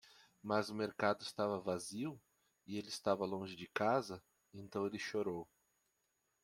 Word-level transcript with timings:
Mas 0.41 0.67
o 0.67 0.73
mercado 0.73 1.21
estava 1.21 1.59
vazio? 1.59 2.19
e 2.65 2.75
ele 2.75 2.87
estava 2.87 3.23
longe 3.23 3.55
de 3.55 3.67
casa? 3.67 4.19
então 4.51 4.87
ele 4.87 4.97
chorou. 4.97 5.47